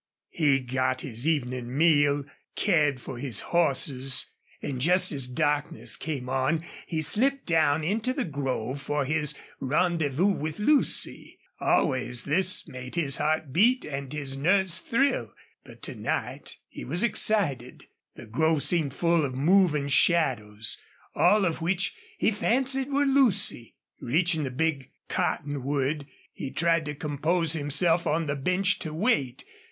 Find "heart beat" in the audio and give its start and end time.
13.17-13.85